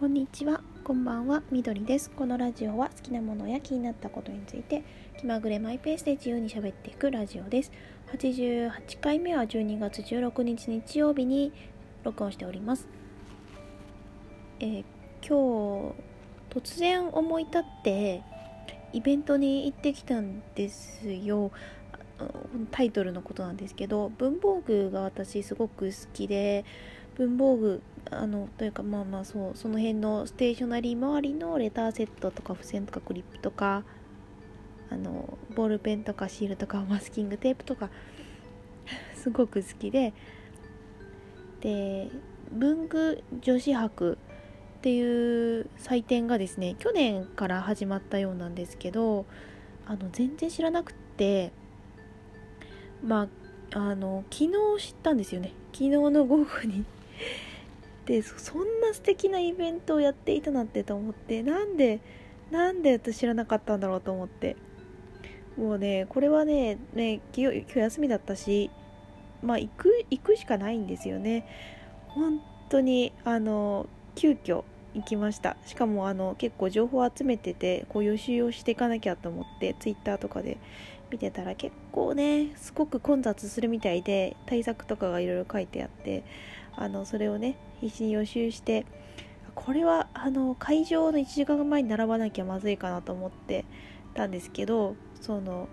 [0.00, 2.10] こんにちは、こんばんは、みどりです。
[2.10, 4.82] このラジオは好きなものや気になったことについて
[5.18, 7.70] 気まぐれマイペースで自由に喋っていくラジオです。
[8.10, 11.52] 88回目は12月16日日曜日に
[12.02, 12.88] 録音しております。
[14.60, 14.84] えー
[15.22, 18.22] 今日突然思い立って
[18.94, 21.50] イベントに行ってきたんですよ。
[22.70, 26.64] タイトルのことなんですけど文房具が私すごく好きで
[27.20, 33.84] 文房具あのというかまあまあそうその辺のステーショナリー周りのレターセットとか付箋とかクリップとか
[34.88, 37.90] あのボールペンとかシールとかマスキングテープとか
[39.14, 40.14] すごく好きで
[41.60, 42.08] で
[42.52, 44.18] 文具女子博
[44.78, 49.26] っていう祭典がですね去年から始まったようなんですけど
[49.86, 51.52] あの全然知らなくて
[53.04, 53.28] ま
[53.74, 55.52] ああの昨日知ったんですよね。
[55.72, 56.84] 昨日の午後に
[58.06, 62.00] でそんな素敵なイベントをやっていたなんてと思ってなんで
[62.50, 64.56] なんで私知らなかったんだろうと思って。
[65.56, 68.70] もうねこれはねね今日今日休みだったし
[69.42, 71.46] まあ行く行くしかないんですよね。
[72.08, 72.40] 本
[72.70, 75.56] 当にあの急遽行きました。
[75.66, 80.56] しかもあの結構情報集めててこう予習をしていかなきゃと思ってツイッターとかで
[81.10, 86.24] 見てたら結構ねすごく混雑するみたいで対策とかがいろいろ書いてあって
[86.76, 88.86] あのそれをね必死に予習して
[89.54, 93.64] これはあの会場の1時間前に並ばなきゃまずいかなと思って
[94.14, 95.68] たんですけどその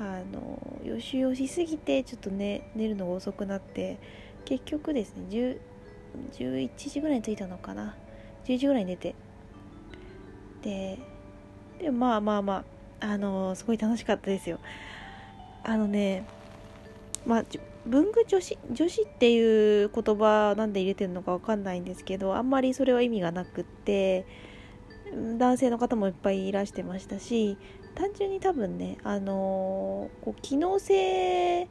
[0.00, 3.98] あの予習をしすぎてちょっとね寝るのが遅くなって
[4.44, 5.58] 結局ですね10
[6.32, 7.94] 11時ぐらいに着いたのかな。
[8.44, 9.14] 10時ぐらいに寝て。
[10.62, 10.98] で
[11.78, 12.64] でまあまあま
[13.00, 14.58] ああのすごい楽しかったですよ。
[15.62, 16.24] あのね
[17.28, 17.44] まあ
[17.86, 24.26] 文具女子女子っていう言葉なんで入れてるのかわかんないんですけどあんまりそれは意味がなくって
[25.38, 27.58] 男性の方もいっぱいいらしてましたし
[27.94, 31.68] 単純に多分ねあのーこう機能性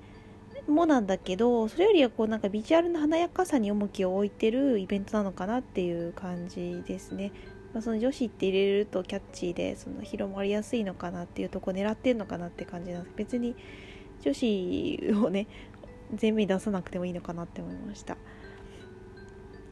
[0.67, 7.31] もなんだけどそれよりはこうなんかビジュアルの華やかさに重きを置いてるイベントなのかなっていう感じですね。
[7.73, 13.55] まあ、その女子って入れるとキャッチーでその広まりやすいのかなっていうとこ狙ってるのかなって感じなんです別に
[14.21, 15.47] 女子をね
[16.19, 18.17] 前面に出さなくてもいいのかなって思いました。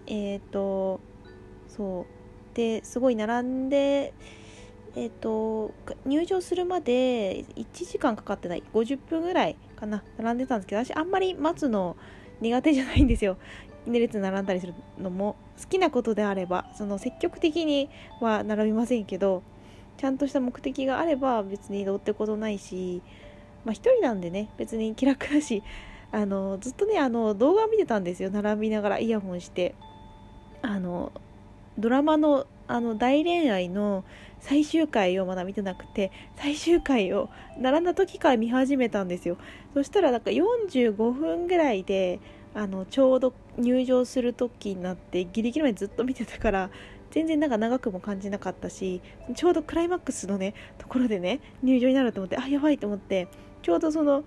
[0.07, 1.00] えっ、と
[1.67, 2.06] そう。
[2.56, 4.13] ですごい並んで
[4.95, 5.73] えっ、と
[6.06, 11.97] 入場するまで1時間かかってない50分ぐらいかな並んでたんですけど私あんまり待つの
[12.39, 13.38] 苦手じゃないんですよ。
[13.88, 17.89] 列並んだりするのも好きなことであればその積極的に
[18.19, 19.44] は並びませんけど
[19.97, 23.01] ちゃんとした目的があれば別にどうってことないし
[23.66, 25.64] まあ一人なんでね別に気楽だし
[26.12, 28.30] あのずっとねあの動画見てたんですよ。
[28.30, 29.76] 並びながらイヤホンして。
[30.62, 31.12] あの
[31.78, 34.04] ドラマのあの大恋愛の
[34.40, 39.38] 最終回をまだ見てなくて最終回を並んだ時から見始めたんですよ。
[39.74, 42.20] そしたらなんか45分ぐらいで
[42.56, 46.70] あのちょうど入場する時になってギリギリまでずっと見てたから
[47.12, 49.02] 全然なんか長くも感じなかったし
[49.36, 53.28] ちょうどクライマックスのねところでね入場になると思ってあやばいと思って
[53.66, 54.24] ちょうどその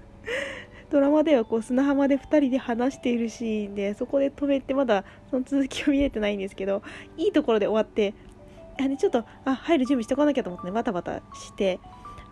[0.88, 6.80] ドラマではこう砂浜で2人で話しているシーンでそこで止めてまだその続きを見れてないんですけど
[7.18, 8.14] いいところで終わって
[8.80, 11.80] あ、ね、ちょっとあ入る準備しておかなきゃと思ってねバタバタして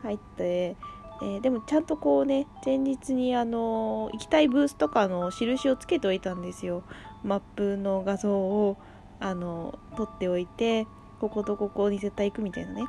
[0.02, 0.76] 入って
[1.20, 6.82] えー、でもちゃんとこうね前日にあの行きたいブースとかの印をつけておいたんですよ。
[7.22, 8.76] マップの画像を
[9.20, 10.86] あの撮っておいて
[11.20, 12.84] こことここに絶対行くみたいなね。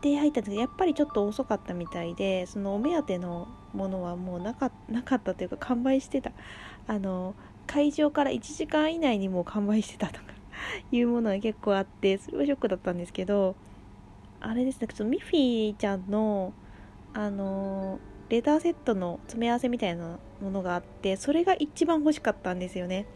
[0.00, 6.32] で入ったんですけどやっぱりちょっと遅かったみたいでそのお目当てのものはもうなか なかったというか完売してた。
[6.86, 7.34] あの
[7.66, 10.22] 会場から1時間以内にもう完売してたとか
[10.90, 13.56] いうものが結構あってそれはショックだったんですけど
[14.40, 16.54] あれですねちょっとミッフィーちゃんの
[17.12, 23.06] あのレターセットの詰め合わせみたいなものがあってそれが一番欲しかったんですよね。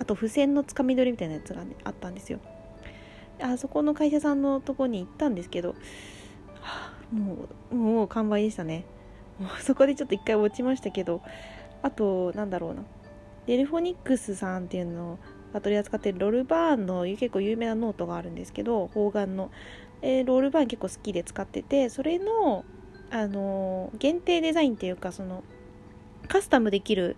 [0.00, 2.40] あと付箋のつかみ取りみたいなやつが、ね、あったんですよ。
[3.42, 5.74] あそこの会社さんのとこに行ったんですけど、
[7.12, 8.84] もうもう完売でしたね。
[9.38, 11.22] も うそこでちょっと一回落ちましたけど
[11.82, 12.84] あとなんだろうな。
[13.46, 15.18] デルフォニックスさんっていうの
[15.52, 19.50] が取り扱ってるロルバーンの結構有名なノートがあるんですけど方眼の。
[20.02, 22.64] えー、ロールバーン結構好きで使っててそれの、
[23.10, 25.44] あのー、限定デザインっていうかその
[26.26, 27.16] カスタムできる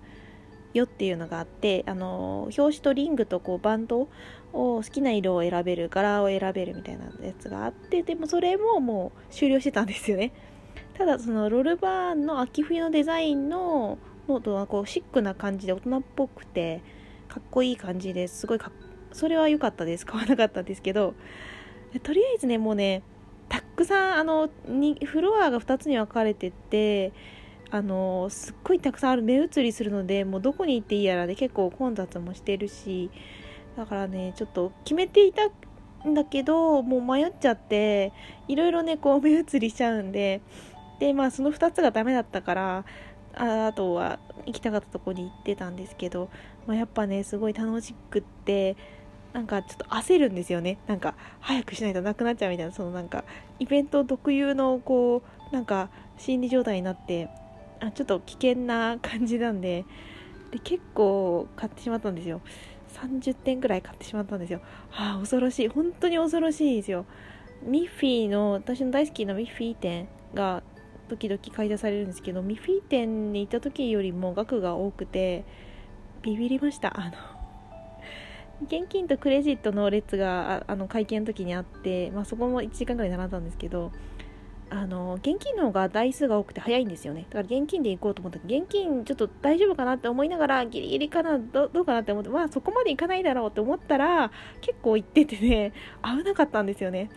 [0.75, 4.09] よっていうのがあって、あの、表紙とリングとこうバンドを
[4.53, 10.33] 好きな色を選べる柄を選べるみたいなやつがあってでもそれももう終了してたんですよね。
[10.95, 13.99] ただそのロルバーンの秋冬のデザインの
[14.29, 16.83] ノートはこうシックな感じで大人っぽくて
[17.29, 18.71] かっこいい感じですごいか
[19.13, 20.05] それは良かったです。
[20.05, 21.15] 買わなかったんですけど。
[22.03, 23.03] とりあえずねもうね
[23.51, 27.13] たくさんあのにフロアが2つに分かれてて
[27.75, 33.11] あのすっごいたくさんある目移りするのでもうどこに行っていいやらで結構混雑もしてるし
[33.79, 35.49] だからねちょっと決めていた
[36.07, 38.13] んだけどもう迷っちゃって
[38.47, 40.43] いろいろねこう目移りしちゃうんで
[41.01, 42.85] でまあその2つがダメだったから
[43.35, 46.29] ああとは行きたかったとこに行ってたんですけど、
[46.67, 48.77] まあ、やっぱねすごい楽しくって
[49.33, 50.77] なんかちょっと焦るんですよね。
[50.87, 53.25] なんか早くしないとなくなっちゃうみたいなそのなんか
[53.59, 57.31] イベント特有のこうなんか心理状態になって
[57.83, 59.85] あちょっと危険な感じなんで。
[60.53, 62.41] で結構買ってしまったんですよ。
[62.93, 64.61] 30点ぐらい買ってしまったんですよ。
[64.91, 65.69] はあ恐ろしい。
[65.69, 67.07] 本当に恐ろしいですよ。
[67.63, 70.63] ミッフィーの私の大好きなミッフィー店が
[71.09, 75.45] 時々買い出されるんですけどミッフィー店に行った時よりも額が多くて
[76.23, 76.93] ビビりました。
[76.99, 77.13] あの
[78.67, 83.91] 現金とクレジットの列があの会計の時にあって、まあ、そこも1時間ぐらい並んだんですけど
[84.75, 87.27] あの現金の方が台数が多くて早いんですよね。
[87.29, 94.33] だから現金で行こうと思ったら現金ちょっと大丈夫かなって思いながらギリギリかなどうかなって思ってまあそこまで行かないだろうって思ったら
[94.63, 97.11] 結構行っててね危なかったんですよね。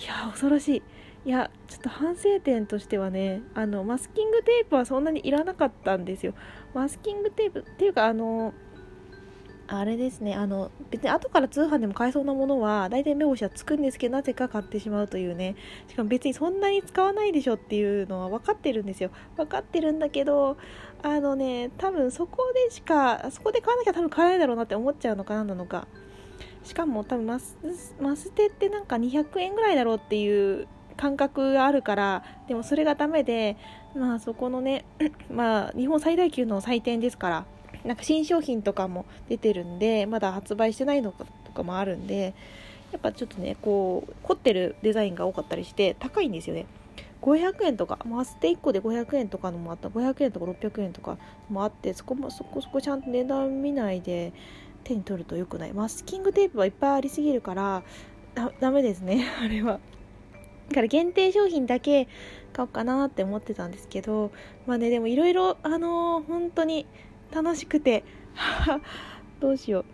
[0.00, 0.82] いや恐ろしい。
[1.24, 6.34] いやちょっと反省点としてはねあのマスキングテープはそんなにいらなかったんですよ。
[6.72, 8.54] マスキングテープっていうかあの
[9.68, 10.34] あれですね。
[10.34, 15.56] あの別に後から通販でも買えそうなものは大体目星はつくんですけどなぜか買ってしまうというね。
[15.88, 19.10] しかも別にそんなに使わないでしょっていうのは分かってるんですよ。
[19.36, 20.56] 分かってるんだけど
[21.02, 25.88] あのね多分そこでしかそこで買わなきゃ多分買えないだろうなって思っちゃうのか何なのか。
[26.62, 27.56] しかも多分マス
[28.00, 30.66] マステってなんか200円ぐらいだろうっていう
[30.96, 33.56] 感覚があるからでもそれがダメで
[33.94, 34.84] まあそこのね
[35.30, 37.46] まあ日本最大級の祭典ですから
[37.86, 42.34] なんか新商品とかも出てるんでまだ発売してないのとかもあるんで
[42.92, 46.66] やっぱちょっとねこう凝ってるデザインが多かったりして高いんですよね。
[47.22, 49.88] 500円とかマステ1個で500円とかのもあった。
[49.88, 51.18] 500円とか600円とか
[51.48, 54.32] もあってそこもそこそこちゃんと値段見ないで
[54.84, 55.72] 手に取ると良くない。
[55.72, 57.82] マスキングテープはいっぱいありすぎるから
[58.60, 59.80] ダメですね あれは。
[60.68, 62.08] だから限定商品だけ
[62.52, 64.32] 買おうかなって思ってたんですけど
[64.66, 66.86] まあねでもいろいろあのー、本当に
[67.32, 68.04] 楽しくて。
[69.40, 69.84] どうしよう。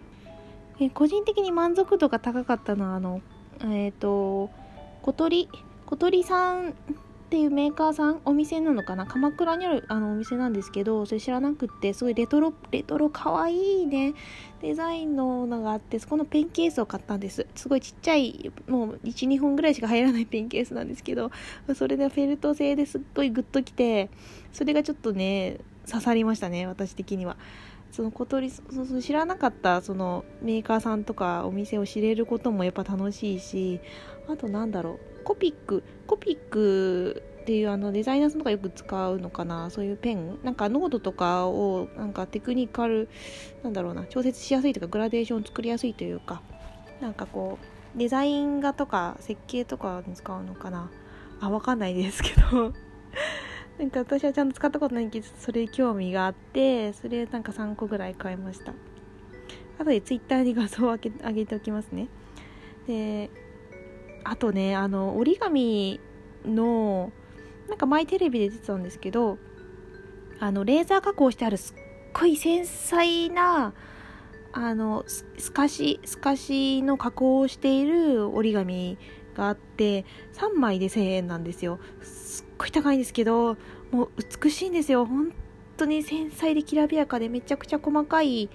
[0.80, 3.20] え個人的に満足度が高かったのはあの
[3.60, 4.50] えっ、ー、と
[5.02, 5.48] 小鳥
[5.86, 6.74] 小鳥さん
[7.32, 9.06] っていうメーカーさんお店なのかな？
[9.06, 14.12] 鎌倉にあるあのお店なんですけどそれ知らなくってすごいレトロレトロかわいいね
[14.60, 17.46] デザインののがあってそこのペンケースを買ったんです。
[17.54, 21.30] すごいちっちゃいもう12本ぐらいしか入らないペンケースなんですけど
[21.74, 24.10] それでフェルト製ですっごいグッときて
[24.52, 25.56] それがちょっとね
[25.90, 27.38] 刺さりましたね私的には。
[27.92, 33.80] その小鳥そそ知らなかったそのメーカーさんとかお店を知れることもやっぱ楽しいし
[34.28, 35.11] あとなんだろう。
[35.22, 39.70] コピックコピックっていうあのデザイナーさんとかよく使うのかな？
[39.70, 40.38] そういうペン？
[40.42, 43.08] なんか濃度とかをなんかテクニカル
[43.62, 44.04] なんだろうな？
[44.04, 46.42] 調節しやすいとかグラデーション作りやすいというか
[47.00, 47.58] なんかこ
[47.94, 50.90] うデザイン画とか設計とかに使うのかな？
[51.40, 52.72] あわかんないですけど。
[53.78, 58.72] なんか私はちゃんと使ったことないけどそれ興味があってそれなんか3個ぐらい買いました。
[59.78, 62.06] あとでツイッターに画像を上げ上げておきますね。
[62.86, 63.30] で
[64.24, 66.00] あとねあの折り紙
[66.44, 67.12] の
[67.68, 69.38] なんか前テレビで出てたんですけど
[70.40, 71.76] あのレーザー加工してあるすっ
[72.12, 73.74] ごい繊細な
[74.52, 75.04] あの
[75.38, 78.98] 透かし透かしの加工をしている折り紙
[79.34, 81.78] があって3枚で1000円なんですよ。
[82.02, 83.56] すっごい高いんですけど
[83.90, 84.10] もう
[84.42, 85.06] 美しいんですよ。
[85.06, 85.32] 本
[85.76, 88.50] 当に繊細できらびやかでめちゃくちゃ細かい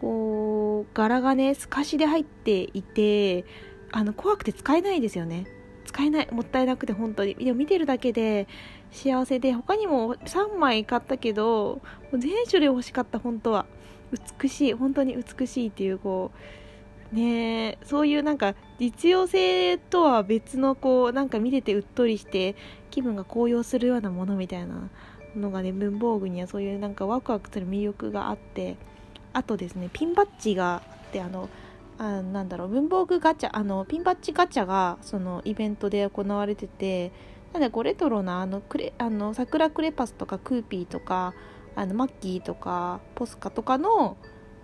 [0.00, 3.44] こう柄がね透かしで入っていて
[3.92, 5.46] あの怖くて使えないですよね。
[5.84, 6.28] 使えない。
[6.30, 7.34] もったいなくて本当に。
[7.34, 8.48] でも見てるだけで
[8.90, 11.80] 幸せで他にも3枚買ったけど
[12.12, 13.66] 全種類欲しかった本当は。
[14.40, 14.72] 美しい。
[14.72, 16.32] 本当に美しいっていうこ
[17.12, 22.56] うねそういうなんか実用性とは別のこうなんか見ててうっとりして
[22.90, 24.88] 気分が高揚するようなものみたいな
[25.36, 28.76] のがね文房具にはそういうなんかワクワクする魅力があって。
[29.32, 31.48] あとですねピンバッジがあってあの
[32.02, 37.12] あなんだろう文房具ガチャあのピンバッジガチャがそのイベントで行われてて
[37.52, 41.32] なんでこうレトロなあのクレあの桜クレパスとかクーピーとか
[41.76, 44.16] あのマッキーとかポスカとかの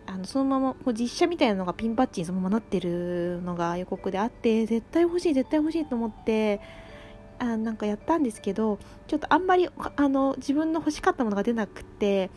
[0.07, 6.61] あのそのままこう実写みたいなのがピンバッジにそのままなってるのが予告であって絶対欲しい絶対欲しいと思って
[7.39, 12.31] あなんかやったんですけどちょっとあんまりあの自分の欲しかったものが出なくて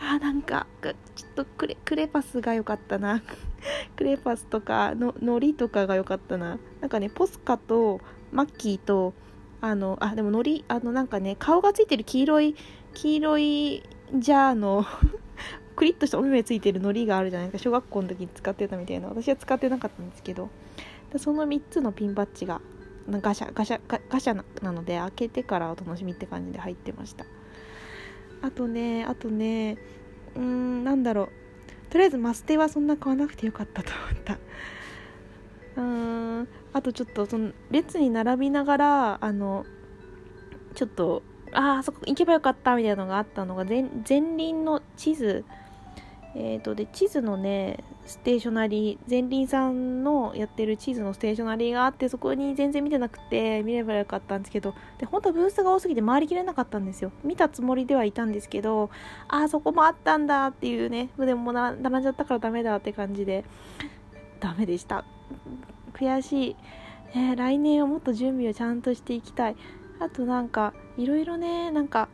[0.00, 0.68] あなんか
[1.16, 3.20] ちょっとクレクレパスが良かったな。
[3.96, 6.58] クレパスとかの海苔とかが良かったな。
[6.80, 8.00] なんかねポスカと
[8.32, 9.14] マッキーと
[9.60, 12.56] あのあでも海苔あのなんかね顔がついてる黄色い
[12.94, 13.82] 黄色い
[14.14, 14.84] ジャーの
[15.76, 17.58] クリッとしたお目目ついてる海苔があるじゃないか。
[17.58, 19.08] 小学校の時に使ってたみたいな。
[19.08, 20.48] 私は使ってなかったんですけど。
[21.16, 22.60] その3つのピンバッジが
[23.08, 27.24] ガシャガシャガシャなので開けてからお楽しみって感じで入ってました。
[28.42, 29.78] あとねあとね
[30.36, 31.28] うーんなんだろう。
[31.90, 34.34] とりあえずマステはそんな買わなくてよかったと思った。
[34.34, 36.48] うーん。
[36.72, 39.64] あとちょっとその列に並びながらあの
[40.74, 45.44] ちょっとああそこ行けばよかったみたいなのがあったのがゼンゼンリンの地図
[46.40, 57.10] えーと、で地図のねステーショナリーゼンリンさんのやってる地図のステーショナリーがあってそこに全然見てなくて見ればよかったんですけどで本当はブースが多すぎて回りきれなかったんですよ。
[57.24, 58.88] 見たつもりではいたんですけど
[59.26, 63.44] ああそこもあったんだっていうねでもな並んじゃったからダメだって感じで
[64.38, 65.04] ダメでした。
[65.92, 66.56] 悔しい、
[67.14, 69.56] えー、来年はもっと準備をちゃんとしていきたい。
[69.98, 72.08] あとなんかいろいろねなんか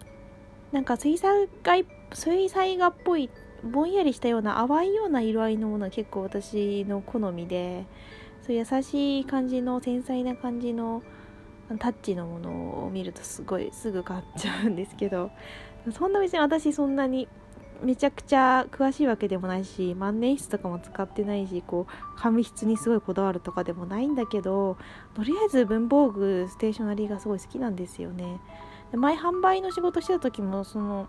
[0.73, 1.75] なんか水彩画
[2.15, 3.29] 水彩画っぽい
[3.71, 7.87] ぼんやりしたような淡いような色合いのものは結構私の好みで
[8.43, 11.03] そういう優しい感じの繊細な感じの
[11.79, 12.51] タッチのもの
[12.85, 15.31] を見るとすごいすぐ買っちゃうんですけど
[15.93, 17.27] そんな別に私そんなに
[17.83, 24.77] めちゃくちゃ詳しいわけでもないし万年筆とかも使ってないしこう紙質にすごいこだわるとかでもないんだけど
[25.15, 28.41] とりあえず文房具ステーショナリーがすごい好きなんですよね。
[28.93, 31.09] 前販売の仕事してた時もその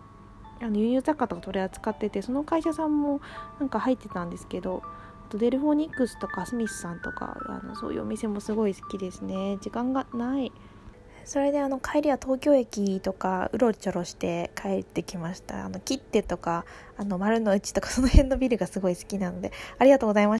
[0.61, 3.21] あの輸入雑貨とか取り扱っててその会社さんも
[3.59, 4.83] なんか入ってたんですけど
[5.27, 9.57] あとデルフォニックスとかスミスさんとかあのそういうお店もすごい好きですね。
[9.61, 10.51] 時間がない。
[11.25, 15.65] それであの帰りは東京駅とかうろちょろして帰ってきました。
[15.65, 16.65] あの切手とか
[16.97, 20.33] あの丸の内とかその辺のビルがすごい好きなのでありがとうございました。